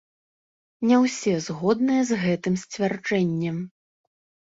Не 0.91 0.95
ўсе 1.03 1.33
згодныя 1.47 2.01
з 2.11 2.17
гэтым 2.23 2.57
сцвярджэннем. 2.63 3.61